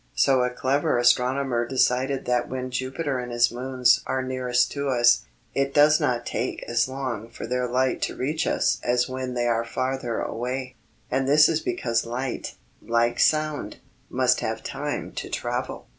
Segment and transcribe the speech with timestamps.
[0.15, 5.25] So a clever astronomer decided that when Jupiter and his moons are nearest to us,
[5.53, 9.45] it does not take as long for their light to reach us as when they
[9.45, 10.73] are farther away,
[11.11, 13.77] and this is because light, like sound,
[14.09, 15.85] must have time to travel.